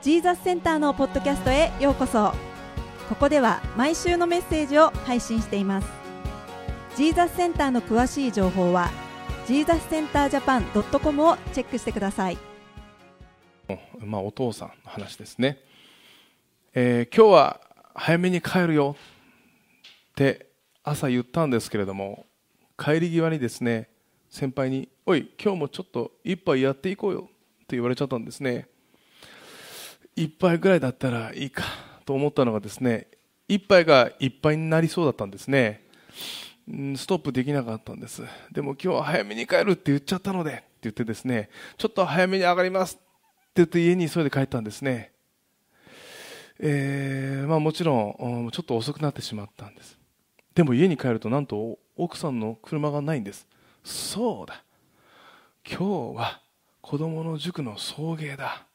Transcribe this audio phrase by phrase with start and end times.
[0.00, 2.32] ジーザスセンターのポッドキャストへようこそ。
[3.08, 5.88] ここでは毎週のメッセージを配信しています。
[6.96, 8.90] ジーザスセンターの詳しい情報は
[9.48, 10.64] ジーザスセンタージャパン
[11.02, 12.38] .com をチェックしてください。
[13.98, 15.58] まあ、お父さんの話ですね、
[16.74, 17.60] えー、今日は
[17.92, 18.94] 早めに帰るよ
[20.10, 20.46] って
[20.84, 22.24] 朝言ったんですけれども
[22.78, 23.90] 帰り際にですね
[24.30, 27.28] 先輩に「おい今日もちょっと一杯やっていこうよ」
[27.64, 28.68] って言われちゃったんですね。
[30.18, 31.62] 一杯ぐらいだったらいいか
[32.04, 33.06] と思ったのがですね
[33.46, 35.86] 一杯がいっぱいになりそうだったんですね。
[36.96, 38.22] ストップできなかったんです。
[38.52, 43.04] でも今日は早めに帰るって言っちゃったのでって言ってですねちょっと早めに上がりますって
[43.56, 45.12] 言って家に急いで帰ったんですね。
[46.58, 49.96] えー、まあ、もちろんちょっと遅くなってしまったんです。
[50.54, 53.46] でも家に帰るとなんと奥さんの車がないんです。
[53.84, 54.64] そうだ。
[55.64, 56.40] 今日は
[56.80, 58.67] 子供の塾の送迎だ。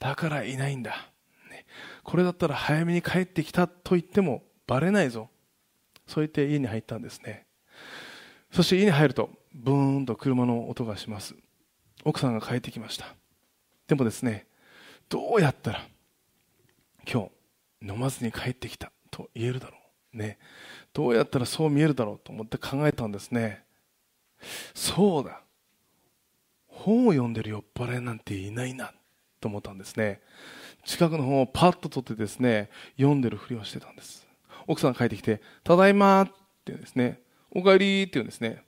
[0.00, 1.12] だからいないんだ、
[1.50, 1.66] ね、
[2.02, 5.28] これだったら早めに帰ってきたと言ってもバレないぞ。
[6.06, 7.46] そう言って家に入ったんですね。
[8.50, 11.36] そして家に入るとブーンと車の音がします。
[12.02, 13.14] 奥さんが帰ってきました。
[13.86, 14.46] でもですね
[15.08, 15.86] どうやったら
[17.06, 17.30] 今
[17.80, 19.76] 日飲まずに帰ってきたと言えるだろ
[20.14, 20.16] う。
[20.16, 20.38] ね。
[20.92, 23.64] どうやったらそう見えるだろうと思って考えたんですね。
[24.74, 25.42] そうだ。
[26.66, 28.92] 本を読んでる酔っ払いなんていないな。
[29.40, 30.20] と思ったんですね。
[30.84, 34.26] 近くの本をパッと取ってですね読んでるふりをしてたんです。
[34.66, 36.32] 奥さんが帰ってきて「ただいま」って
[36.66, 38.62] 言うんですね「おかえり」って言うんですね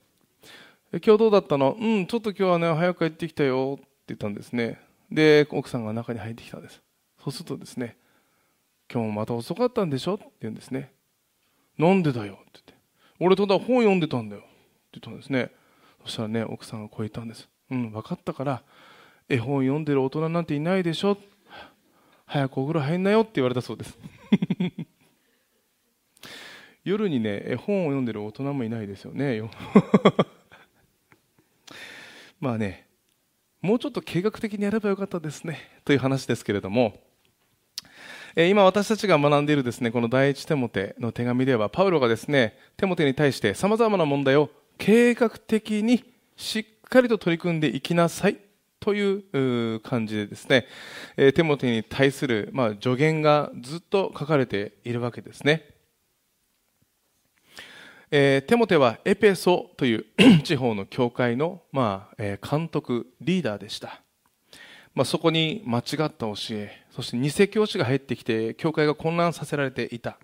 [0.91, 4.79] 今日どうだったのうんちょっと今日はね早く帰ってきたよって言ったんですね。
[5.11, 6.81] で奥さんが中に入ってきたんです。
[7.23, 7.97] そうするとですね
[8.91, 10.15] 今日もまた遅かったんでしょ？
[10.15, 10.91] って言うんですね
[11.77, 12.73] なんでだよって言って
[13.19, 14.45] 俺ただ本読んでたんだよっ
[14.91, 15.51] て言ったんですね。
[16.03, 18.63] そしたらね奥さんがこう言ったんですうん分かったから
[19.29, 21.17] 絵本読んでる大人なんていないでしょ。
[22.25, 23.97] 早くお風呂入んなよって言われたそうです。
[26.83, 29.41] 夜にね絵本を読んでる大人もいないですよね。
[32.39, 32.87] まあね
[33.61, 35.59] もうちょっと計画的にやればよかったですね。
[35.85, 36.99] という話ですけれども。
[38.35, 44.49] 今私たちが学んでいるですねこの第一テモテの手紙ではパウロがですねテモテに対してさまざまな問題を
[44.79, 46.03] 計画的に
[46.35, 48.37] しっかりと取り組んでいきなさい
[48.83, 50.67] という感じでですね、
[51.31, 55.69] テモテに対する、ま、助言がずっと書かれているわけですね。
[58.11, 60.05] えテモテはエペソという
[60.43, 64.01] 地方の教会の、まえ監督、リーダーでした。
[64.93, 70.19] ま、そこに間違った教え、そして偽教師が入ってきて、教会が混乱させられていた。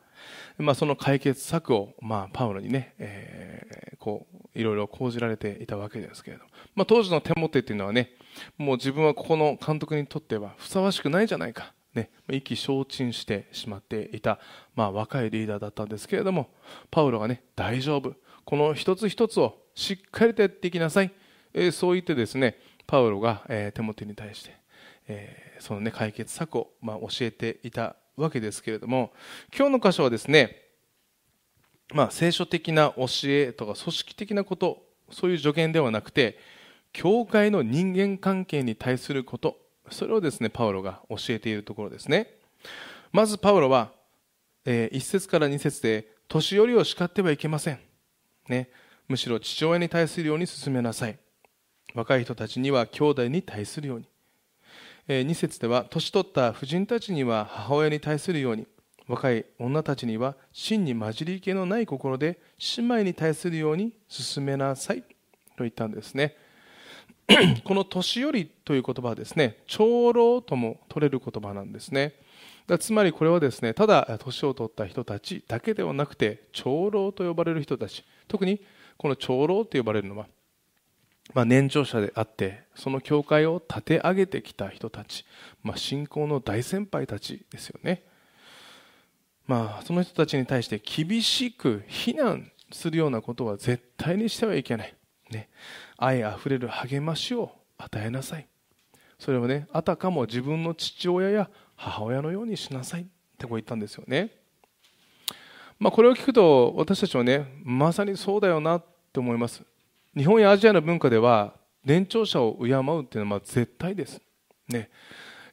[0.57, 6.43] まあ、その解決策を、まあ、パウロにね、えー、こういろいろ講じられていたわけですけれど、
[6.75, 8.11] まあ、当時のテモテっていうのはね
[8.57, 14.39] もう自分はここの監督にとってはふさわしくないじゃないか、ね、意気消沈してしまっていた、
[14.75, 16.49] まあ、若いリーダーだったんですけれども
[16.91, 18.13] パウロがね大丈夫。
[18.45, 21.11] この一つ一つをしっかりとやっていきなさい、
[21.53, 22.57] えー、そう言ってですね
[22.87, 24.57] パウロが、えー、テモテに対して、
[25.07, 29.13] えー、そのね解決策を、まあ、教えていたわけですけれども
[29.55, 30.57] 今日の箇所はですね、
[31.93, 36.39] まあ、聖書的な教えとか組織的なことそういう助言ではなくて
[36.93, 39.57] 教会の人間関係に対すること。
[39.89, 42.27] それをですねパウロが教えているところですね。
[43.11, 43.91] まずパウロは、
[44.65, 47.79] えー、1節から2節で年寄りを叱ってはいけません、
[48.49, 48.69] ね、
[49.07, 51.17] むしろ父親に対するように進めなさい。
[51.95, 54.05] 若い人たちには兄弟に対するように。
[55.07, 58.67] 2節では年取った婦人たちには母親に対するように。
[59.07, 62.39] 若い女たちには真に混じり気のない心で
[62.77, 65.01] 姉妹に対するように進めなさい。
[65.01, 66.37] と言ったんですね。
[67.63, 72.15] この年寄りという言葉はですね長老とも取れる言葉なんですね。
[72.79, 78.61] つまりこれはですねただ年を取った人たちだけではなくて長老と呼ばれる人たち特に
[78.97, 80.27] この長老と呼ばれるのは
[81.33, 85.25] まあ、年長者であってその教会を立て上げてきた人たち、
[85.61, 88.03] まあ、信仰の大先輩たちですよね、
[89.45, 94.93] まあ、その人たちに対して厳しく非難するようなことは絶対にしてはいけない、
[95.31, 95.49] ね、
[95.97, 98.47] 愛あふれる励ましを与えなさい。
[99.17, 103.01] それはねあたかも自分の父親や母親のようにしなさい。
[103.01, 103.05] っ
[103.39, 104.31] てこう言ったんですよね、
[105.79, 109.63] まあ、これを聞くと私たちはねまさにそうだよなって思います。
[110.15, 111.53] 日本やアジアの文化では
[111.85, 114.19] 年長者を敬うっていうのは絶対です、
[114.67, 114.89] ね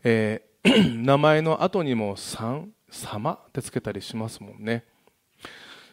[0.03, 4.85] えー、 名前の後にも「さん」「様」ってつけたりしますもんね。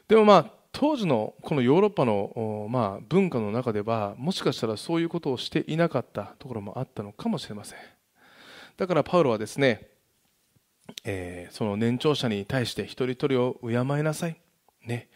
[0.07, 7.79] でもまあ当時のこのヨーロッパの、まあ、文化の中ではもしかしたらそういうことをしていなかったところもあったのかもしれません。
[8.75, 9.93] だからパウロはですね
[11.05, 14.37] えー、その年長者に対して一人一人を敬いなさい、
[14.85, 15.07] ね。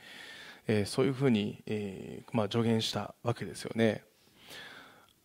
[0.67, 4.03] えー、そういうふうに、えーまあ、助言したわけですよね。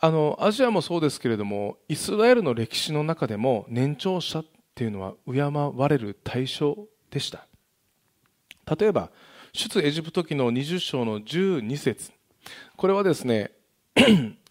[0.01, 4.45] あのアジアもそうですけれどもイスラエルの歴史の中でも年長者っ
[4.75, 6.77] ていうのは敬われる対象
[7.11, 7.47] でした。
[8.77, 9.11] 例えば
[9.55, 12.11] 出エジプト記の20章の12節。
[12.75, 13.51] これはですね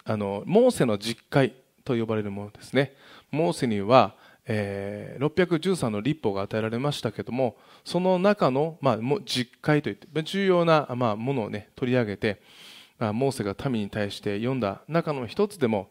[0.06, 1.54] あのモーセの実会
[1.84, 2.94] と呼ばれるものですね。
[3.32, 4.14] モーセには、
[4.46, 12.40] えー、613の立法が与えられましたけどもその中の、まあ、実会といって重要な、まあ、ものを、ね、取り上げて、
[13.00, 15.90] まあ、モーセが民に対して読んだ中の一つでも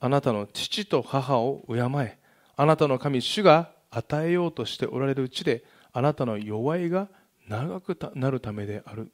[0.00, 2.18] あなたの父と母を敬え。
[2.56, 5.62] あなたの神主が与えようとしておられるうちで
[5.92, 7.06] あなたの弱いが
[7.48, 9.10] 長くなるためである。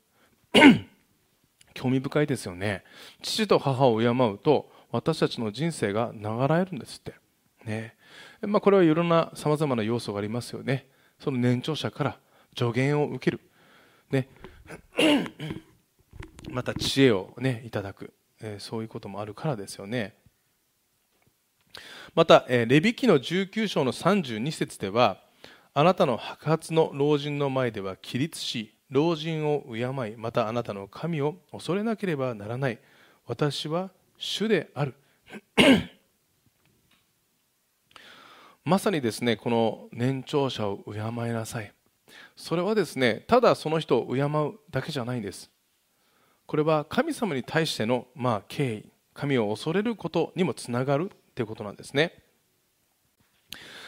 [1.74, 2.84] 興味深いですよね。
[3.22, 7.14] 父と母を敬うと私たちの人生が流れるんですって。
[7.64, 7.96] ね。
[8.42, 10.86] まあ、これはいろんなさまざまな要素がありますよね。
[11.18, 12.18] その年長者から
[12.56, 13.40] 助言を受ける、
[14.10, 14.28] ね、
[16.50, 20.14] また知恵を、ね、いただく、えー、そういうこともあるからですよね。
[22.14, 25.23] また、えー、レビ記の19章の32節では
[25.76, 32.78] あなたの白髪の老人の前では起立し老人を敬いまたあなたの神を恐れなければならない。
[33.26, 34.94] 私は主である。
[38.64, 41.00] まさにですねこの年長者を敬い
[41.32, 41.72] なさい。
[42.36, 45.50] それはですねただその人を敬うだけじゃないんです。
[46.46, 52.23] これは神様に対しての、まあ、敬意神を恐れることにもつながるということなんですね。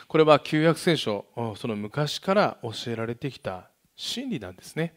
[0.08, 1.24] これは旧約聖書
[1.56, 4.94] その昔から教えられてきた真理なんですね。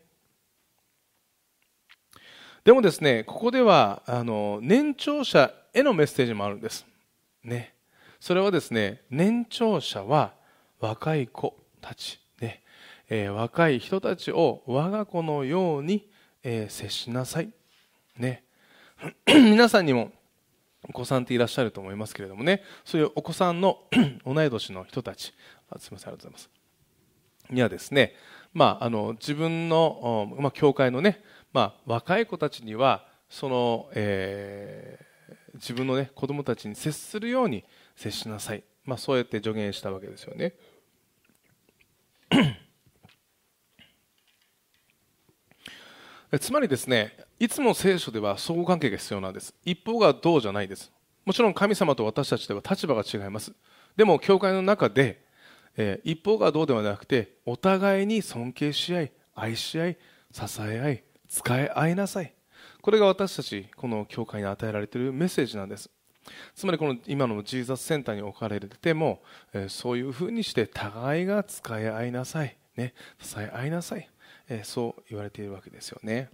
[2.64, 6.86] でもですねここではあの年長者へのメッセージもあるんです。
[7.44, 7.74] ね。
[8.20, 10.34] それはですね年長者は
[10.80, 12.62] 若い子たち、ね。
[13.10, 16.08] えー、若い人たちを我が子のように、
[16.44, 17.50] えー、接しなさい、
[18.18, 18.44] ね、
[19.26, 20.12] 皆さんにも
[20.90, 22.64] お子さんっていらっしゃると思いますけれどもね。
[22.84, 23.84] そういうお子さんの
[24.26, 25.34] 同い年の人たち。
[25.70, 26.52] あすみませんありがとうございます。
[27.52, 28.16] にはですね、
[28.54, 37.64] まあ、あの自分の、まあ、教会のね、まあ、若い子たちにはその、えー、自分の、ね、子供たちに接するように
[37.96, 40.54] 接しなさい、まあ、そうやって助言したわけですよね。
[46.40, 49.56] つまりですねいつも聖書では相互関係が必要なんです。
[49.64, 50.92] 一方がどうじゃないです。
[51.26, 53.54] もちろん神様と私たちでは立場が違います。
[53.96, 55.24] でも教会の中で、
[55.78, 59.98] えー、一方がどうではなくてお互いに尊敬し合い愛し合い
[60.34, 62.34] 支え合い使い合いなさい。
[62.82, 65.90] これが私たちこの教会に与えられているメッセージなんです。
[66.56, 74.10] つまりこの今のジーザスセンターに置かれても、えー、そういうふうにして互いが使い合いなさい、ね、支え合いなさい、
[74.50, 76.30] えー、そう言われているわけですよね。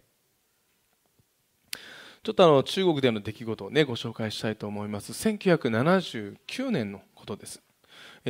[2.26, 5.12] ちょっとあの中国での出来事を、ね、ご紹介したいと思います。
[5.12, 7.62] 1979年のことです。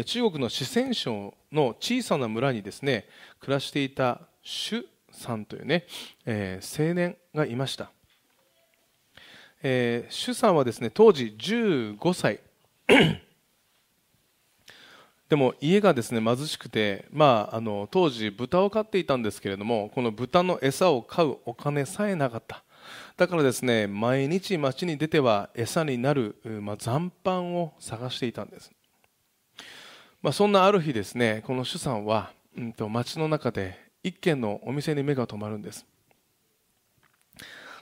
[0.03, 3.07] 中国の四川省の小さな村にですね
[3.39, 5.85] 暮らしていた朱さんというね、
[6.25, 7.89] えー、青年がいました。
[9.63, 12.41] えー、主さんはですね当時15歳。
[15.29, 22.64] でも家がですね貧しくて、まあ、あの当時豚を飼っていたんですけれどもこの豚の餌を買うお金さえなかった。
[23.17, 28.71] だからですね毎日町に出ては餌になる、まあ、残飯を探していたんです、
[30.21, 35.83] まあ、そんなある日ですねこの主さんは、うんと、町の中で一軒のお店に目が留まるんです。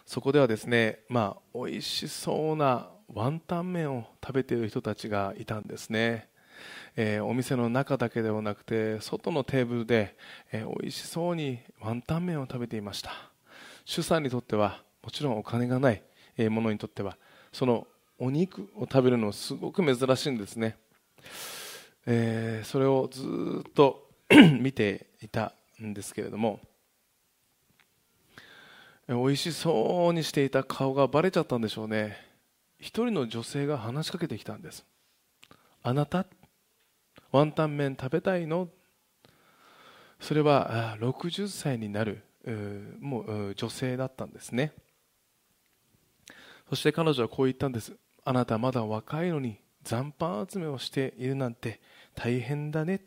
[0.06, 6.30] そこではですね、まあ、美味しそうなワンタン麺を食べている人たちがいたんですね、
[6.96, 10.16] えー、お店の中だけではなくて外のテーブルで、
[10.52, 13.12] えー、美味しそうにワンタン麺を食べていました。
[13.86, 16.02] 主さんにとってはもちろんお金がない
[16.50, 17.18] ものにとっては
[17.52, 20.78] そのお肉を食べるのはすごく珍しいんですね、
[22.06, 24.08] えー、それをずっと
[24.60, 26.60] 見ていたんですけれども
[29.08, 32.18] 美味しそうにしていた顔がバレちゃったんでしょうね。
[32.80, 34.86] 一人の女性が話しかけてきたんです。
[35.84, 36.26] あなた？
[37.32, 38.70] ワンタン麺食べたいの？
[40.22, 42.24] それは60歳になる
[43.02, 44.72] もう女性だったんですね。
[46.74, 47.94] そして彼女はこう言ったんです
[48.26, 51.80] あなたまだ若いのに残飯集めをしているなんて
[52.16, 53.02] 大変だね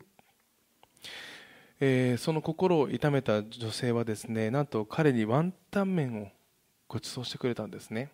[1.81, 6.27] えー、その心を痛めた女性はですねなんと彼にワンタン麺を
[6.87, 8.09] ご馳走してくれたんですね、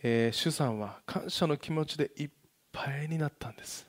[0.00, 2.30] えー、主さんは感謝の気持ちでいっ
[2.70, 3.84] ぱいになったんです、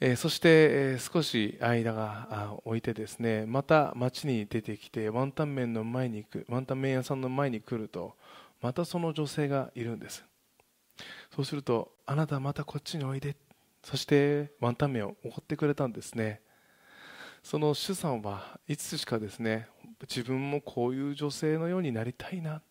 [0.00, 8.16] えそして、え少し間が置いてですねまた街に出てきてワンタン麺の前に行くワンタン麺屋さんの前に来ると
[8.64, 10.24] またその女性がいるんです。
[11.36, 13.36] そうするとあなたまたこっちにおいで。
[13.82, 16.40] そしてワンタン麺をおごってくれたんですね。
[17.42, 19.68] その主さんはいつしかですね
[20.00, 22.56] 自分もこういう女性のようになりたいな。
[22.56, 22.62] っ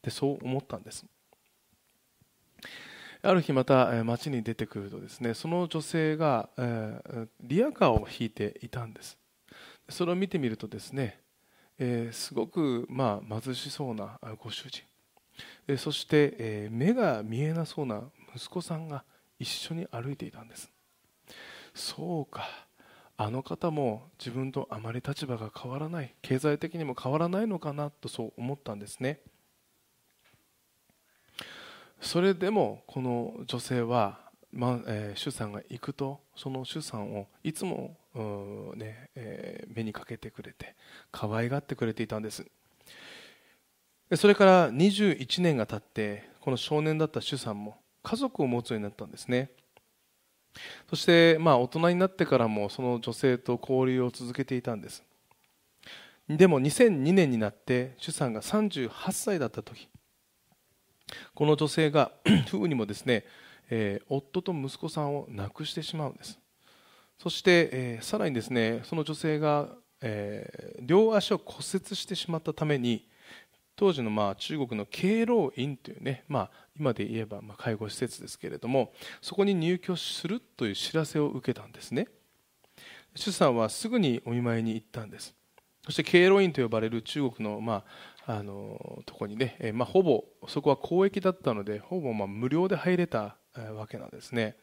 [0.00, 1.04] てそう思ったんです。
[3.20, 6.48] ある日また街に出てくるとですねその女性が
[7.42, 9.18] リアカーを引いていたんです。
[9.90, 11.20] それを見てみるとですね
[12.12, 14.82] すごくまあ貧しそうなご主人。
[15.78, 18.02] そして目が見えなそうな
[18.34, 19.04] 息子さんが
[19.38, 20.70] 一緒に歩いていたんです。
[21.74, 22.66] そうか。
[23.16, 29.20] あの方も自分とあまり立場が変わらない経済的にも変わらないのかなとそう思ったんですね。
[32.00, 34.18] それでもこの女性は、
[34.50, 37.96] まえ、主さんが行くとその主さんをいつも、
[38.76, 40.74] ねえー、目にかけてくれて
[41.12, 42.44] 可愛がってくれていたんです。
[44.16, 49.50] それから21年が経ってこの少年だった主さんも家族を持つようになったんですね。
[50.90, 55.02] そして、まあ、大人になってからもその女性と交流を続けていたんです。
[56.28, 59.88] でも2002年になって主さんが38歳だった時
[61.34, 62.12] この女性が
[62.48, 63.24] 不運にもですね、
[63.70, 66.38] えー、夫と息子さんを亡くしてしまうんです。
[67.18, 69.68] そして、えー、さらにですねその女性が、
[70.00, 73.06] えー、両足を骨折してしまったために
[73.76, 82.08] 当時のまあ中国の敬老院というね、まあ、今で言えばまあ介護施設ですけれどもそこに入居するという知らせを受けたんですね。
[83.14, 85.34] 主さんはすぐにお見舞いに行ったんです。
[85.84, 87.84] そして敬老院と呼ばれる中国のま
[88.26, 93.36] ああのとこにね、えまあ、ほぼそこは公益だったのでほぼまあ無料で入れた
[93.74, 94.56] わけなんですね。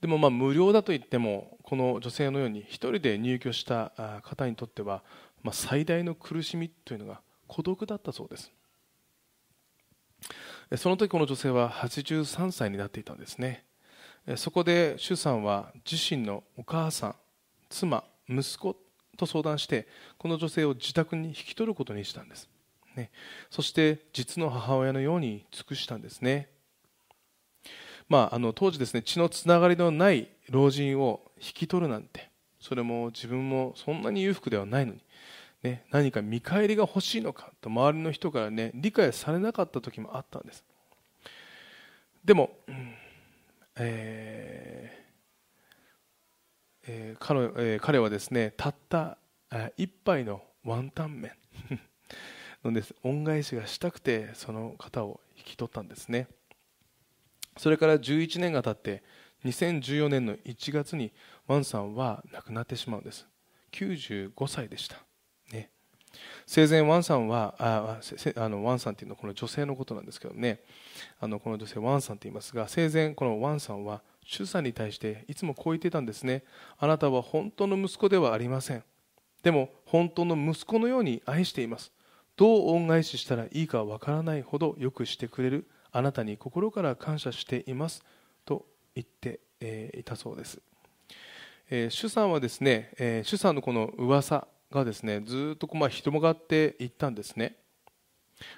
[0.00, 5.02] でもまあ無料だといってもこの女性のように一人で入居した方にとっては
[5.44, 8.50] まあ最大の苦しみというのが孤独だったそうです。
[10.76, 13.64] その時この女性は83歳になっていたんですね。
[14.36, 17.14] そこで周さんは自身のお母さん
[17.68, 18.76] 妻息子
[19.18, 19.86] と相談して
[20.16, 22.48] この女性を自宅に引き取ることにしたんです、
[22.96, 23.10] ね、
[23.50, 26.48] そして実の母親のように尽くしたんですね、
[28.08, 35.00] まあ、あの当時ですね血のつながりのない老人を引き取るなんてそれも自分もそんなに裕福ではないのに、
[35.64, 40.62] ね、何か見返りが欲しいのかと周りの人からね理解されなかった時もあったんです。
[42.22, 42.50] でも、
[43.76, 45.04] えー
[46.86, 49.16] えー、彼えー、彼はですねたった
[49.76, 51.32] 一杯のワンタン麺
[52.62, 52.94] のです。
[53.02, 56.28] 恩返しがしたくてその方を引き取ったんですね。
[57.56, 59.02] それから11年が経って
[59.44, 61.12] 2014年の1月に
[61.46, 63.26] ワンさんは亡くなってしまうんです。
[63.72, 65.04] 95歳でした、
[66.46, 68.00] 生前ワンさんはあ
[68.36, 70.60] あのワンさんっていうのはこの女性のことなんですけどね。
[71.20, 76.44] あのこの女性ワンさんと言いますが生前このワンさんは主さんに対していつもこう言ってたんですね。
[76.78, 78.84] あなたは本当の息子ではありません。
[79.42, 81.92] でも本当の息子のように愛しています。
[82.36, 85.68] どう恩返ししたらいいかわからないほどよくしてくれる。
[85.92, 88.02] あなたに心から感謝しています。
[88.44, 90.60] と言って、いたそうです、
[91.70, 97.56] えー、主さんはですね、えー、主さんのこの噂がですねずっとこうまあ広がっていったんですね。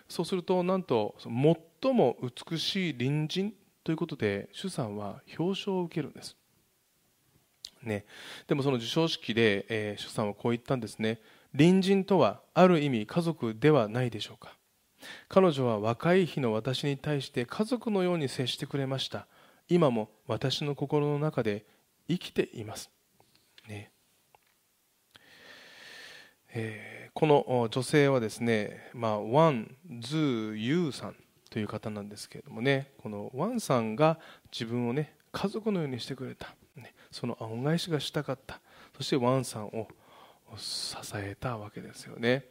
[0.09, 3.55] そうするとなんと最も美しい隣人
[3.85, 6.35] ということで主さんは表彰を受けるんです、
[7.83, 8.05] ね、
[8.49, 11.21] でもその授賞式で、えー、主さんはこう言ったんですね。
[11.57, 14.57] 隣人とはある意味家族ではないでしょうか。
[15.29, 19.27] 彼女は若い日の私に対して家族のように接してくれました。
[19.69, 21.65] 今も私の心の中で
[22.09, 22.91] 生きています、
[23.69, 23.91] ね。
[26.57, 31.17] え、この女性はですね、まあ、ワン・ズー・ユーさん
[31.51, 34.19] という方なんですけれどもねこのワンさんが
[34.53, 38.61] 自分をね家族のようにしてくれた、ね、その恩返しがしたかった。
[38.97, 39.89] そしてワンさんを
[40.57, 42.47] 支えたわけですよね。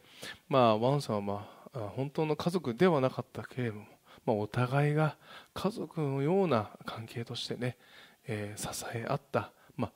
[0.48, 3.86] まあワンさんはまあ本当の家族ではなかったけれども、
[4.24, 5.16] まあ、お互いが
[5.54, 7.76] 家族のような関係としてね、
[8.26, 9.92] えー、支え合った、まあ、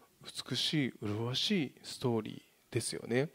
[0.51, 3.29] 美しい麗しいストーリーですよね。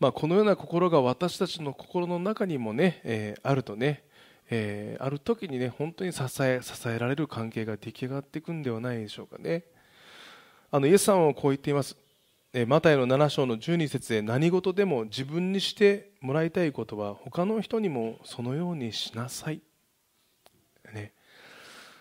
[0.00, 4.02] まあ、このような心が私たちの心の中にもね、えー、あるとね、
[4.48, 9.64] えー、ある時にね本当に支え支えられる関係が出来上がっていくんではないでしょうかね。
[10.70, 11.96] あのイエスさんはこう言っています。
[12.66, 19.62] マタイの7章の12節で何事でも自分にしてもらいたいことは他の人にもそのようにしなさい、
[20.92, 21.12] ね、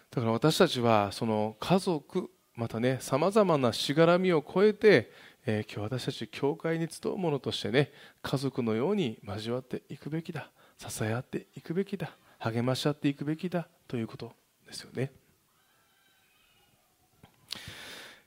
[0.09, 5.11] だから私たちはその家族またねさまざまなしがらみを超えて、
[5.51, 7.91] えー、今日私たち教会に集う者としてね
[8.21, 10.51] 家族のように交わっていくべきだ。
[10.77, 12.11] 支え合っていくべきだ。
[12.37, 13.67] 励まし合っていくべきだ。
[13.87, 14.31] ということ
[14.67, 15.11] ですよね。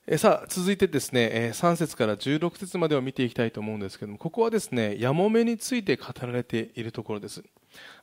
[0.04, 7.44] えさあ続いてですねえ3節から16節までを見ていきたいと思うんですけどもここはですねやもめについて語られているところです。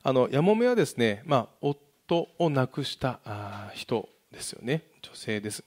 [0.02, 3.20] あのやもめはですね、まあ、夫を亡くした
[3.74, 4.82] 人ですよね。
[5.02, 5.62] 女性です、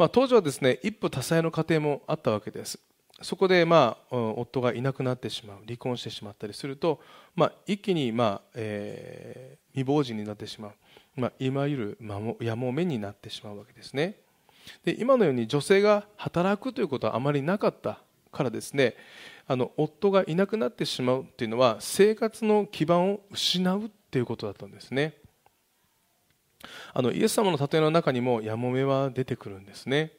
[0.00, 2.78] まあ、当時はですね一夫多妻の家庭もあったわけです。
[3.20, 7.02] そこで、まあ、夫がいなくなってしまう離婚してしまったりすると、
[7.36, 10.72] まあ、一気に、まあえー、未亡人になってしまう、
[11.16, 14.16] まあ、いわゆるやもめになってしまうわけですね。
[14.86, 18.00] で今のように女性が働くということはあまりなかった
[18.32, 18.94] からですね
[19.46, 25.20] あの夫がいなくなってしまうというのは生活の基盤を失うということだったんですね。
[26.92, 30.12] あのイエス様の例えの中にもやもめは出てくるんですね、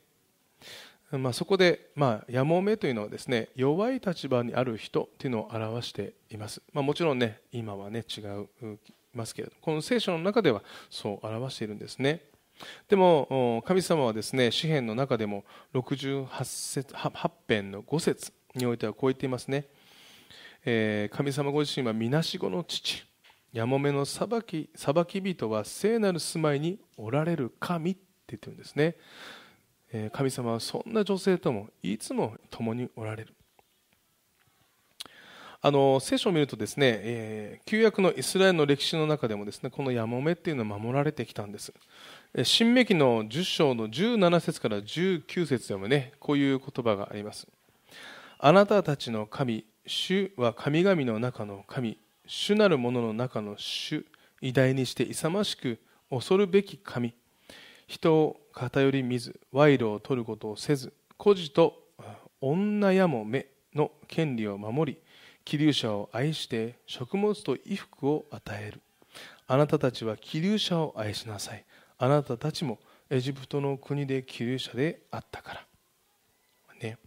[1.12, 8.78] まあ、そこで、まあ、やもめというのはですね弱い立場にある人というのを表しています、まあ、もちろんね今はね違い
[9.14, 12.22] ますけれどこの聖書の中ではそう表しているんですね。
[12.88, 19.66] でも神様はですね詩篇の中でも68節8編の5節においてはこう言っていますね、
[20.64, 23.11] えー、神様ご自身はみなしごの父。
[23.54, 28.96] やもめの裁き裁き人は聖なる住まいにおられる神って言ってるんですね、
[29.92, 33.36] え、神様はそんな女性ともいつも共におられる。
[35.64, 41.72] あの聖書を見るとですね、えー、旧約のイスラエルの歴史の中でもですねこのやもめっていうのは守られてきたんです。
[42.44, 47.48] 新明記の10章の17節から19節でもねこういう言葉があります。
[48.40, 52.00] あなたたちの神主は神々の中の神。
[52.26, 54.06] 主なる者のの中の主
[54.42, 57.14] 偉大にして勇ましく恐るべき神。
[57.88, 61.78] 人を偏り見ず賄賂を取ることをせず孤児と
[62.40, 65.00] 女やもめの権利を守り
[65.44, 68.82] 気流者を愛して食物と衣服を与える。
[69.48, 71.66] あなたたちは気流者を愛しなさい。
[71.98, 75.66] あなたたちもエジプトの国で気流者であったから。
[76.82, 76.98] ね。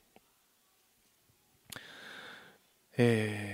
[2.97, 3.54] え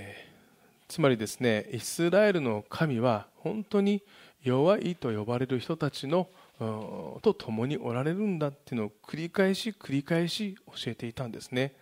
[0.91, 4.03] つまりですねイスラエルの神は本当に
[4.43, 6.27] 弱いと呼ばれる人たちの
[7.21, 11.73] と共におられるんだっていうのを繰り返し繰り返し教えていたんですね。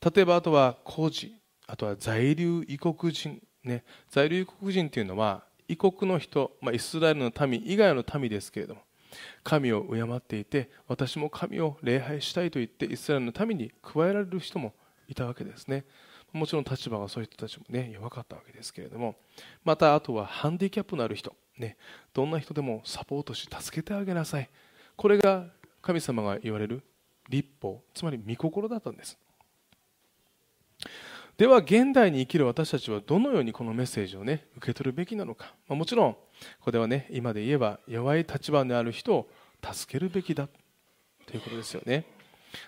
[0.00, 1.34] 例えばあとは工事
[1.66, 8.82] あとは在留異国人、ね、在留異国人っていうのは異国の人、まあ、イスラエルの民以外の民ですけれども
[9.42, 14.74] 神を敬っていて私も神を礼拝したいと言ってイスラエルの民に加えられる人も
[15.08, 15.84] いたわけですね。
[16.32, 19.16] もちろん立場がそういう人たちもね弱かったわけですけれども
[19.64, 21.76] またあとはハンディキャップのある人、ね、
[22.14, 24.48] どんな人でもサポートし助けてあげなさい。
[24.96, 25.46] これが
[25.80, 26.82] 神様が言われる
[27.28, 29.18] 立法つまり御心だったんです。
[31.36, 36.18] では現代に生きる私たちはどのようにこのメッセージをね受け取るべきなのか、まあ、もちろんこ
[36.60, 39.28] こではね今で言えば弱い立場にある人を
[39.62, 40.46] 助けるべきだ
[41.26, 42.04] ということですよね。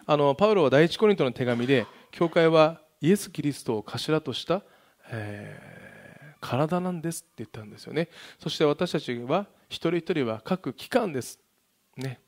[0.06, 4.62] あのパウロは第一コリントの手紙で教会はイエス・キリストを頭とした、
[5.10, 8.08] えー、体なんですって言ったんですよね。
[8.38, 11.38] そして私たちは一人一人は各機関です。
[11.98, 12.18] ね。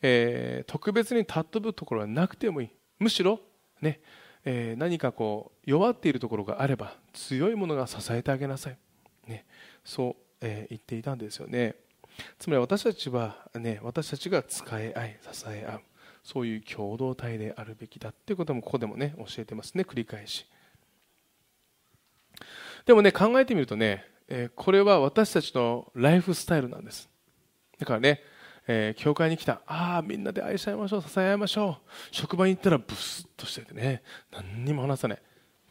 [0.00, 2.70] えー、特別に尊ぶところはなくてもいい。
[3.00, 3.40] むしろ
[3.80, 4.00] ね。
[4.44, 8.78] えー、何かこう弱っているところがあれば強いものが支えてあげなさい、
[9.26, 9.46] ね、
[9.82, 11.74] そう、えー、言っていたんですよね。
[12.38, 15.80] つまり私たちは、ね、私たちが使い合い支え合う。
[16.24, 20.46] そういう共同体であるべきだということもここでもね教えてますね繰り返し。
[22.86, 27.08] でもね考えてみるとね、え、これは私たちのライフスタイルなんです。
[27.78, 28.22] だからね
[28.66, 31.90] え、教会に来たああみんなで愛し合いましょう支え合いましょう。
[32.10, 35.22] 職場に行ったらブスッとしててね何にも話さない。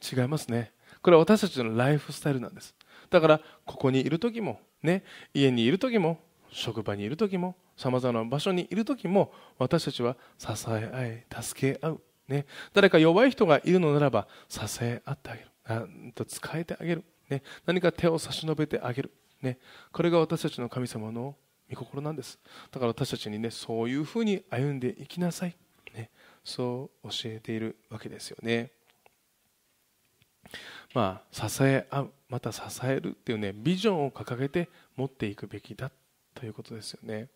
[0.02, 0.72] 違いますね。
[1.02, 2.76] これは私たちのライフスタイルなんです。
[3.10, 6.20] だからここにいる時もね家にいる時も
[6.52, 15.48] 職場にいる時もさまざまな場所にいる時も私たちは支え合い助け合う、ね、誰か弱い人がいるのならば支え合ってあげる。
[15.66, 19.58] なんと使えてあげる、ね、何か手を差し伸べてあげる、ね、
[19.92, 21.36] これが私たちの神様の
[21.70, 22.38] 御心なんです。
[22.72, 25.56] だから私たちにねそういうふうに歩んでいきなさい、
[25.96, 26.10] ね、
[26.44, 28.72] そう教えているわけですよね。
[30.94, 32.14] まあ支え合う。
[32.30, 35.92] また支えるっていうねビジョンを掲げて持っていくべきだ
[36.34, 37.30] ということですよね。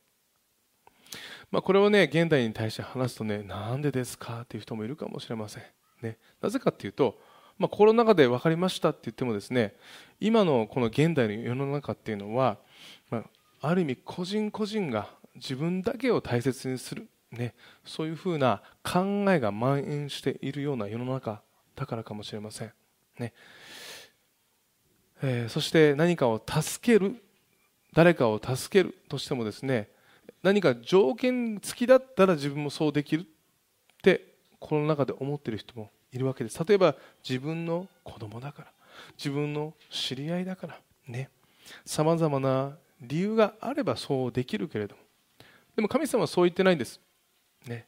[1.52, 5.63] まあ、これをね現代に対して話すとねなんでですかっていう人もいるかもしれません、
[6.02, 7.17] ね、なぜかっていうと、
[7.58, 9.76] まあ、コロナ禍で分かりましたって言ってもですね
[10.20, 12.58] 今のこの現代の世の中っていうのは、
[13.10, 13.24] まあ、
[13.70, 17.54] ある意味個人個人が自分だけを大切にする、ね、
[17.86, 21.41] そういうふうな考えが蔓延しているような世の中
[21.76, 22.74] だからかもしれません、
[23.20, 23.34] ね。
[25.22, 27.15] えー、そして何かを助ける
[27.93, 29.89] 誰かを助けるとしてもですね
[30.48, 33.26] 何か条件付きだったら自分もそうできるっ
[34.02, 36.64] てこの中で思ってる人もいるわけです。
[36.64, 36.96] 例えば
[37.28, 38.72] 自分の子供だから
[39.18, 41.30] 自分の知り合いだからね。
[41.84, 45.02] さまざまな理由があればそうできるけれども。
[45.76, 47.02] でも神様はそう言ってないんです、
[47.68, 47.86] ね、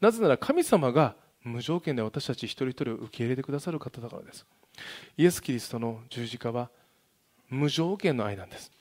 [0.00, 4.44] なぜなら神様が無条件で私たち一人一人を受け入れてくださる方だからです。
[5.16, 6.68] イエス・キリストの十字架は
[7.48, 8.72] 無条件の愛なんです。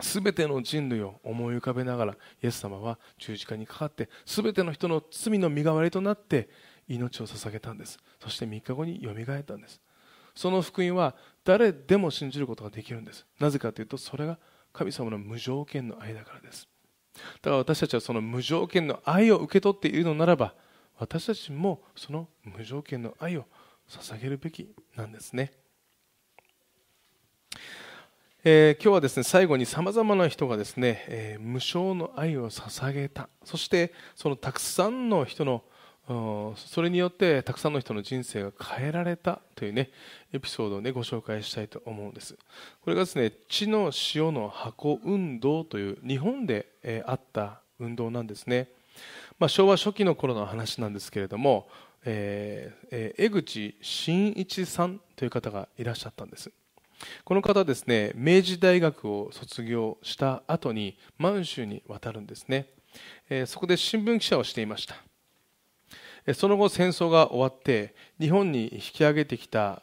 [0.00, 6.48] すべての人類を思い浮かべながらイエス様は十字架にかかってすべての人の罪の身代わりとなって
[6.88, 7.98] 命を捧げたんです。
[8.20, 9.80] そして3日後によみがえったんです。
[10.34, 13.24] その福音は誰でも信じることができるんです。
[13.40, 14.38] なぜかというとそれが
[14.72, 16.68] 神様の無条件の愛だからです。
[17.14, 20.54] だから私たちはその無条件の愛を受け取っているのならば
[20.98, 23.46] 私たちもその無条件の愛を
[23.88, 25.52] 捧げるべきなんですね、
[28.48, 33.28] えー、今日はですね最後にさまざまな人がですね、えー、無償の愛を捧げた。
[33.42, 35.64] そしてそのたくさんの人の
[36.54, 39.40] それによってたくさんの人の人生が変えられた。
[39.56, 39.90] というね
[40.32, 42.38] エピソードをねご紹介したいと思うんです。
[42.82, 48.68] これがですね地の塩の箱運動という日本で、えあった運動なんですね、
[49.40, 51.68] まあ、昭和初期の頃の話なんですけれども、
[52.04, 56.52] えーえー、江口真一さんという方がいらっしゃったんです。
[57.24, 62.68] この方ですね明治大学を卒業した後に満州に渡るんですね、
[63.28, 64.96] えー、そこで新聞記者をしていました。
[66.34, 69.80] その後戦争が終わって日本に引き上げてきた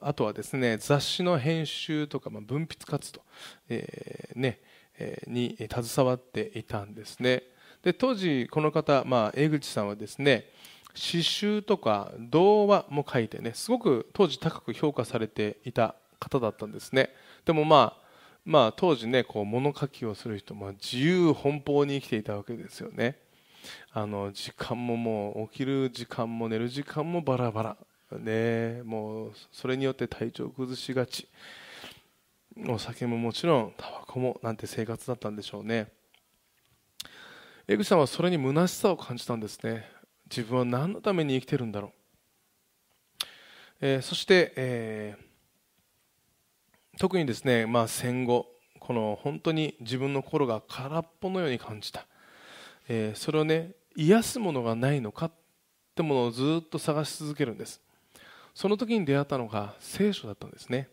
[0.00, 3.22] あとはですね雑誌の編集とか、まあ、文筆活動、
[3.68, 4.60] えー、ね
[4.98, 7.42] えー、に携わっていたんですね。
[7.82, 10.46] で当時この方、まあ、江口さんはですね
[10.94, 17.10] 詩集とか童話も書いてねすごく当時高く評価されていた方だったんですね。
[17.44, 18.06] でもまあ
[18.44, 23.18] まあ当時ねこう物書きをする人、ま、自由奔放に生きていたわけですよね。
[23.92, 27.76] あの時間ももう起きる時間も寝る時間もバラバラ。
[28.18, 31.28] ねもうそれによって体調崩しがち。
[32.68, 35.88] お酒ももちろんタバコもなんて生活だったんでしょうね。
[37.68, 39.96] 江口さんはそれに虚しさを感じたんですね。
[40.30, 41.92] 自分は何のために生きてるんだろう、
[43.80, 45.24] えー、そして、えー、
[46.98, 48.46] 特にですね、まあ、戦後
[48.80, 52.06] この本当に自分の心が空っぽのように感じた。
[52.88, 55.32] えー、それをね癒すものがないのかっ
[55.94, 57.80] てものをずっと探し続けるんです。
[58.54, 60.88] その時に出会ったのが聖書だったんですね、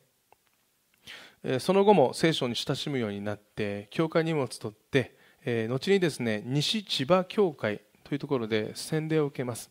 [1.43, 9.69] えー、その後も聖書に親しむようになって教会にも集って、えー、後にですね西千葉教会というところで洗礼を受けます、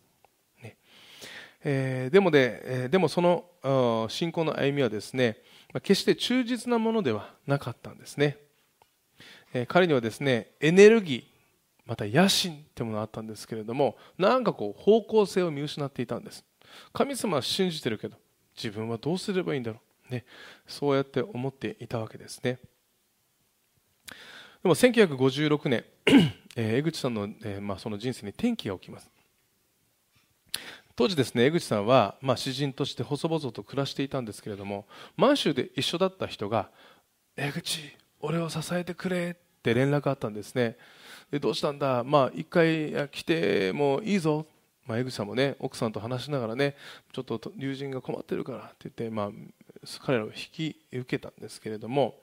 [0.63, 0.77] ね。
[1.65, 5.37] えー、でもで、えー、でもその信仰の歩みはですね
[5.81, 8.39] 決して忠実なものではなかったんですね、
[9.69, 11.33] 彼にはですねエネルギー
[11.87, 16.45] また野心ってものがあったんですけれどもなんかこう方向性を見失っていたんです。
[16.93, 18.17] 神様は信じてるけど
[18.57, 19.81] 自分はどうすればいいんだろ
[20.11, 20.25] う、ね、
[20.67, 22.59] そうやって思っていたわけですね。
[24.63, 25.85] でも1956年、
[26.55, 27.29] 江口さんの,、
[27.61, 29.11] まあ、その人生に転機が起きます。
[30.95, 36.71] 当時ですね江口さんは、まあ、詩人として細々と暮らしていたんですけれども満州で一緒だった人が
[37.37, 37.81] 「江口
[38.21, 40.77] 俺を支えてくれ」って連絡あったんですね。
[41.31, 44.47] でどうしたんだ、まあ、一回来てもいいぞ、
[44.87, 46.77] まあ、江口さんもね奥さんと話しながらね
[47.13, 49.31] ちょっと友人が困ってるからって言って、まあ、
[50.05, 52.22] 彼らを引き受けたんですけれども、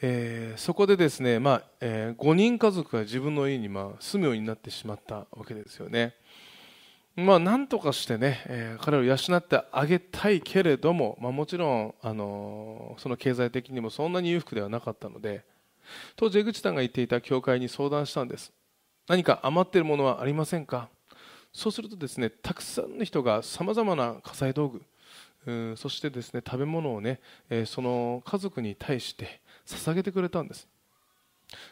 [0.00, 6.14] えー、そこでですね、まあえー、5人家族が自分の家に、まあ、住むようになってしまったわけですよね。
[7.16, 15.44] まあ、なんとかしてね、えー、彼を養ってあげたいけれども、まあ、もちろん、あのー、その経済的にもそんなに裕福ではなかったので、
[16.16, 18.52] 当時江口さんが言っていた教会に相談したんです
[19.06, 20.88] 何か余っているものはありませんか？
[21.52, 30.68] そうするとですねたくさんの人がさまざまな火災道具そしてですね食べ物をね、えその家族に対して捧げてくれたんです。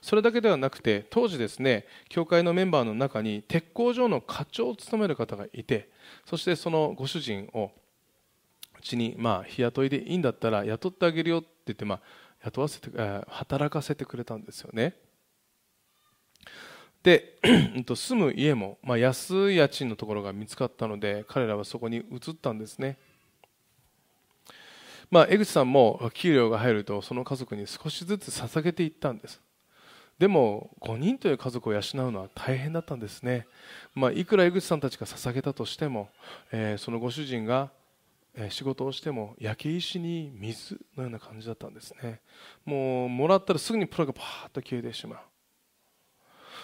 [0.01, 5.91] それだけではなくて当時ですね教会のメンバーの中に鉄工所の課長を務める方がいて
[6.25, 7.73] そしてそのご主人を
[8.79, 12.01] うちにまあ日雇いでいいんだったら雇ってあげるよって言ってまあ
[12.45, 12.91] 雇わせて
[13.29, 14.97] 働かせてくれたんですよね。
[17.03, 17.39] で
[17.97, 22.97] 住む家も、まあ、安い家賃のところが見つかったので彼らはそこに移ったんですね、
[25.13, 29.43] まあ、江口さんも給料が入るとその家族に少しずつ捧げていったんです。
[30.19, 33.47] でも5人という家族を養うのは大変だったんですね、
[33.95, 36.09] まあ、いくら江口さんたちが捧げたとしても、
[36.51, 37.71] えー、そのご主人が
[38.49, 42.21] 仕事をしても焼け石に水のような感じだったんですね。
[42.65, 45.19] もうもらったらすぐにプラがパーッと消えてしまう。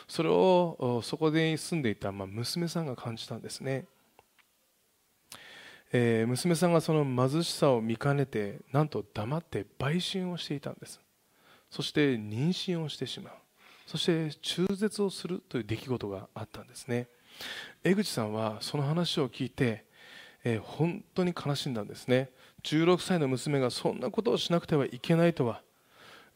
[0.07, 3.85] それをそこで住んでいた、ま、娘さんが感じたんですね、
[5.93, 11.01] えー、娘さんがその貧しさを見かねてなんと黙って売春をしていたんです。
[11.71, 13.33] そして妊娠をしてしまう。
[13.87, 17.09] そして中絶をするという出来事があったんですね。
[17.85, 19.89] 江口さんはその話を聞いて
[20.45, 22.31] えー、本当に悲しんだんですね。
[22.63, 25.63] 16歳の娘がそんなことをしなくてはいけないとは、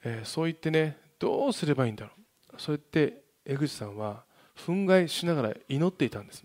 [0.05, 2.13] えー、そう言ってねどうすればいいんだろ
[2.53, 2.61] う。
[2.61, 4.25] そう言って江口さんは
[4.57, 6.45] 憤慨しながら祈っていたんです。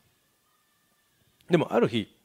[1.50, 2.16] でもある日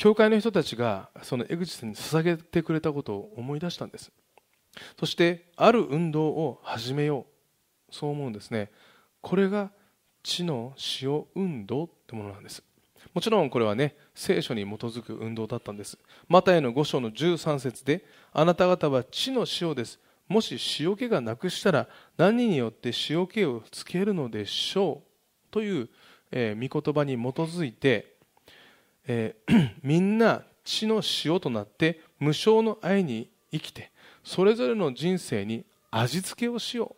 [0.00, 4.10] 教会の人たちがその江口さんに捧げてくれたことを思い出したんです。
[4.98, 7.26] そしてある運動を始めよ
[7.90, 7.94] う。
[7.94, 8.70] そう思うんですね。
[9.20, 9.70] これが
[10.22, 12.62] 地の塩運動ってものなんです。
[13.12, 15.98] もちろんこれはね聖書に基づく運動だったんです。
[16.28, 20.00] マタイの5章の13節であなた方は地の塩です。
[20.28, 21.86] もし塩気がなくしたら
[22.16, 25.50] 何によって塩気をつけるのでしょう？
[25.50, 25.90] という、
[26.30, 28.09] えー、御言葉に基づいて、
[29.06, 33.90] えー、 みんな地の塩となって無償の愛に生きて
[34.22, 36.94] それぞれの人生に味付けをしよ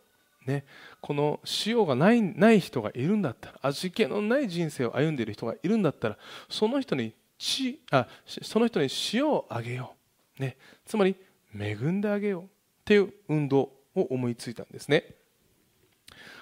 [0.47, 0.65] う、ね、
[1.01, 9.95] この塩がないない人がいるんだったら味気のない人生を歩んでいる人がいるんだったらその人に血あその人に塩をあげよ
[10.39, 11.17] う、ね、つまり
[11.59, 12.43] 恵んであげよう。
[12.83, 15.05] っていう運動を思いついたんですね。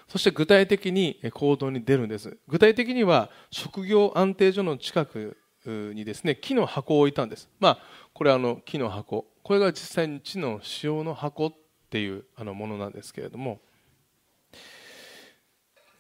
[0.08, 2.36] そして具体的に行動に出るんです。
[2.48, 7.48] 具体的には職業安定所の近くにですね木の箱を置いたんです。
[7.58, 7.78] まあ
[8.12, 9.26] これあの木の箱。
[9.42, 11.54] これが実際に地の塩の箱っ
[11.90, 13.60] ていうあのものなんですけれども。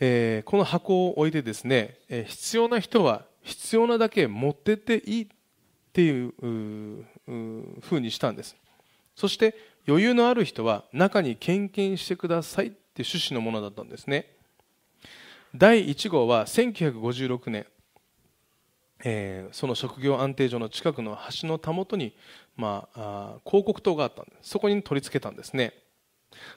[0.02, 5.26] えー、この箱を置いてですね、え、必要な人は必要なだけ持ってっていいっ
[5.92, 6.32] ていう
[7.80, 8.56] ふうにしたんです。
[9.14, 9.54] そして
[9.86, 14.26] 余裕のある人は中に献金してくださいって趣旨のものだったんですね。
[15.54, 17.66] 第1号は1956年、
[19.04, 22.14] えー、その職業安定所の近くの橋のたもとに、
[22.56, 24.50] まあ、あ広告塔があったんです。
[24.50, 25.72] そこに取り付けたんですね。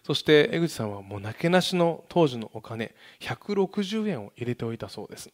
[0.04, 5.32] そして江口さんはもうなけなしの当時のお金160円を入れておいたそうです、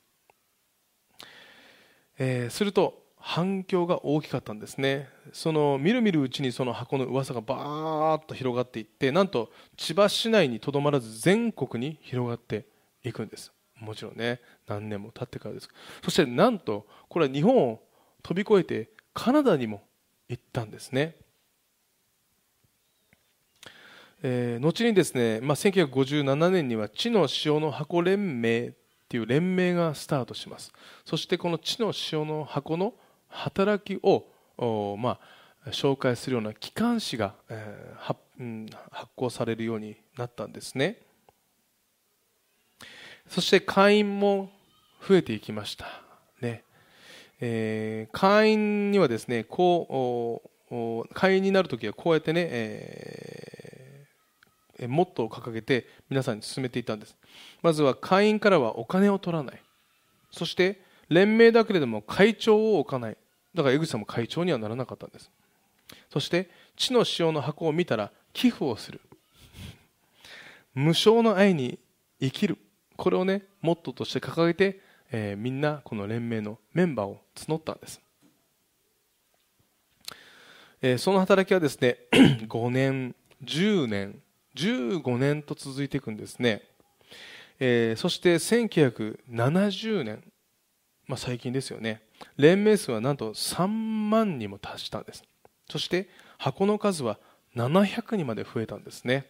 [2.18, 5.10] えー、すると反響が大きかったんですね。
[5.34, 12.66] そのみるみるうちにその箱の噂がバーッと広がっていってなんと千葉市内にとどまらず全国に広がって
[13.04, 13.52] いくんです。
[13.80, 15.70] もちろんね何年も経ってからです。
[16.04, 17.82] そしてなんとこれは日本を
[18.24, 19.82] 飛び越えてカナダにも
[20.28, 21.16] 行ったんですね。
[24.22, 28.72] えー、後にですね、まあ、1957年には地の塩の箱連盟っ
[29.08, 30.74] ていう連盟がスタートします。
[31.06, 32.94] そしてこの地の塩の箱の
[33.30, 34.26] 働きを
[34.98, 35.20] ま
[35.66, 40.98] あ、紹介するような機関誌が、えー発うん、発行されるようになったんですね。
[43.30, 44.50] そして会員も
[45.08, 45.86] 増えていきました。
[46.42, 46.64] ね、
[47.40, 53.50] えー、会員にはですねこう会員になるときはこうやってね、えー
[54.88, 57.18] モットーを掲げて皆さんに進めていたんです。
[57.62, 59.62] まずは会員からはお金を取らない。
[60.32, 63.18] そして連盟だけれども会長を置かない。
[63.54, 65.32] だから江口さんも会長にはならなかったんです。
[66.10, 69.02] そして地の塩の箱を見たら寄付をする。
[70.74, 71.80] 無償の愛に
[72.22, 72.58] 生きる。
[73.00, 74.82] これをねモットーとして掲げて、
[75.12, 78.02] えー、みんなこの連盟のメンバーを募ったんです、
[80.82, 84.22] えー、その働きはですね 5年10年
[84.56, 86.64] 15年と続いていくんですね、
[87.60, 90.22] えー、そして1970年、
[91.08, 92.02] まあ、最近ですよね。
[92.36, 95.24] 連盟数はなんと3万にも達したんです。
[95.70, 97.18] そして箱の数は
[97.56, 99.28] 700にまで増えたんですね、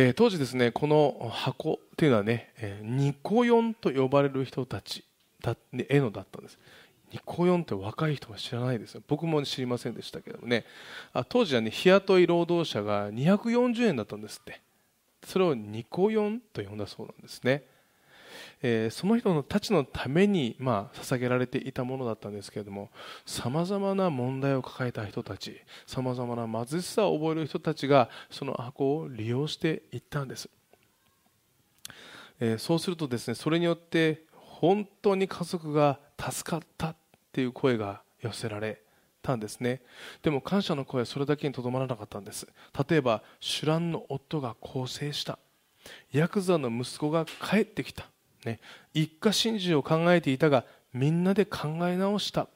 [0.00, 5.04] えー、当時ですねこの箱というのはね、えー、ニコヨンと呼ばれる人たち
[5.42, 6.56] だね絵のだったんです。
[7.10, 9.02] ニコヨンって若い人は知らないですよ。
[9.08, 10.64] 僕も知りませんでしたけどもね。
[11.12, 14.60] あ当時はね日雇い労働者が240円だったんですって。
[15.26, 17.64] それをニコヨンと呼んだそうなんですね、
[18.62, 22.90] えー、その人のたちのために、まあ、捧げられていたものだったんですけれども
[23.26, 30.48] さまざまな問題を抱えた人たちさまざまな貧しさを覚える人たちがその箱を利用していったんです、
[32.40, 36.96] えー、そうするとですねそれによって本当に家族が助かったっ
[37.32, 38.82] ていう声が寄せられ
[39.22, 39.82] たんですね。
[40.22, 42.48] でも感謝の声はそれだけにとどまらなかったんです。
[42.88, 45.38] 例えばシュランの夫が更生した。
[46.12, 48.08] ヤクザの息子が帰ってきた、
[48.44, 48.60] ね、
[48.94, 52.48] 一家心中を考えていたがみんなで考え直した、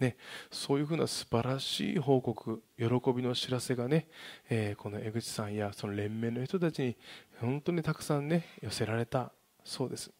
[0.00, 0.16] ね、
[0.50, 4.08] そういうふうな素晴らしい報告喜びの知らせがね、
[4.48, 6.96] えー、この江口さんやその連盟の人たちに
[7.40, 9.32] 本当にたくさんね寄せられた
[9.64, 10.10] そうです。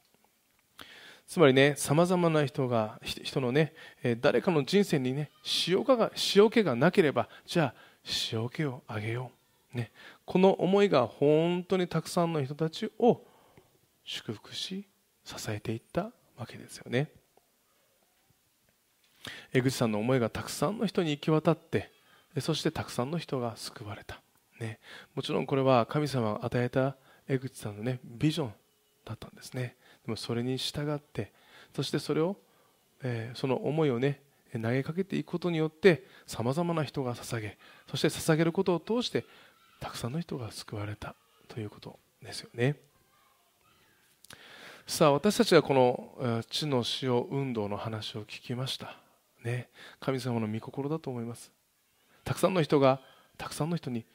[1.26, 5.30] つまりね、さまざまな人が、人のね、え誰かの人生にね、
[5.68, 7.74] 塩気が塩気がなければ、じゃあ、
[8.32, 9.30] 塩気をあげよ
[9.74, 9.76] う。
[9.76, 9.92] ね、
[10.24, 13.22] この思いが本当にたくさんの人たちを
[14.04, 14.86] 祝福し、
[15.36, 17.10] 支えていったわけですよね。
[19.52, 21.90] 江口さんの思いがたくさんの人に行き渡って、
[22.40, 24.20] そしてたくさんの人が救われた。
[24.60, 24.78] ね、
[25.14, 26.96] もちろんこれは神様が与えた
[27.28, 28.54] 江口さんのね、ビジョン
[29.04, 29.76] だったんですね。
[30.08, 31.32] でもそれに従って
[31.76, 32.38] そしてそれを、
[33.02, 34.22] えー、その思いをね
[34.54, 37.58] 投げかけていくことによってさまざまな人が捧げ
[37.90, 39.26] そして捧げることを通して
[39.80, 41.14] たくさんの人が救われた
[41.48, 42.76] ということですよね
[44.88, 48.96] さあ私たちはこの地の塩運動の話を聞きました。
[49.44, 49.68] ね。
[50.00, 51.52] 神様の御心だと思います。
[52.24, 52.98] たくさんの人が
[53.36, 54.06] たくさんの人に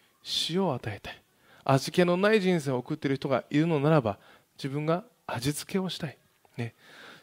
[0.50, 1.22] 塩を与えたい
[1.64, 4.18] 味気のない人生を送っている人がいるのならば
[4.58, 6.18] 自分が味付けをしたい、
[6.58, 6.74] ね、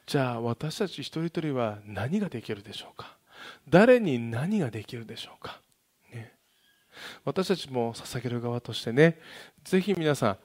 [0.06, 3.16] じゃあ私たち一人一人は何ができるでしょうか？
[3.68, 5.60] 誰に何ができるでしょうか、
[7.24, 9.18] 私たちも捧げる側としてね
[9.64, 10.36] ぜひ皆さん、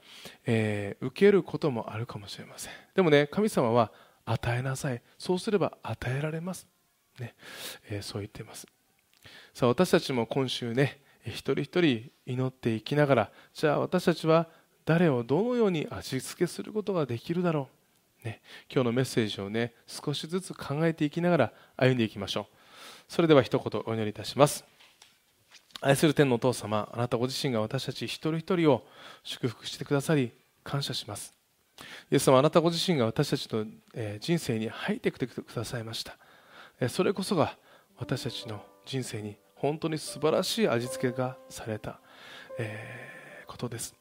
[0.46, 2.74] えー、受けることもあるかもしれません。
[2.94, 3.92] でもね神様は
[4.26, 5.02] 与えなさい。
[5.18, 6.68] そうすれば与えられます、
[7.20, 7.36] ね。
[7.90, 8.68] えー、そう言っています。
[9.54, 14.48] さあ私たちも今週ね一人一人祈っていきながらじゃあ私たちは
[14.86, 17.70] 誰をどのように味付けすることができるだろ
[18.24, 18.42] う、ね、
[18.72, 22.46] 今日のメッセージをね少しずつ考えていきながら歩んでいきましょう。
[23.08, 24.66] それでは一言お祈りいたします。
[25.82, 28.86] 愛する天のお父様あなたご自身が私たち一人一人を
[29.24, 30.32] 祝福してくださり
[30.64, 31.34] 感謝します。
[32.12, 33.66] イエス様あなたご自身が私たちの
[34.20, 36.18] 人生に入ってきてくださいました。
[36.90, 37.58] それこそが
[37.98, 42.00] 私たちの人生に本当に素晴らしい味付けがされた、
[42.58, 43.96] えことです。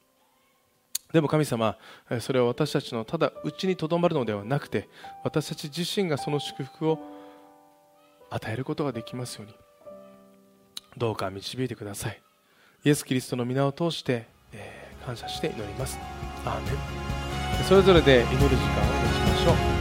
[1.12, 1.76] でも神様
[2.20, 4.88] それは私たちのただ内にとどまるのではなくて
[5.22, 6.98] 私たち自身がその祝福を
[8.30, 9.63] 与えることができますように。
[10.96, 12.20] どうか導いてください。
[12.84, 15.98] イエス・キリストの皆を通して、えー、感謝して祈ります。
[16.44, 17.64] アーメン。
[17.64, 18.56] それぞれで祈る時間を持
[19.14, 19.73] ちましょう。